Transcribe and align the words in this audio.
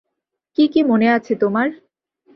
কী 0.57 0.63
কী 0.67 0.81
মনে 0.83 1.07
আছে 1.09 1.33
তোমার? 1.35 1.67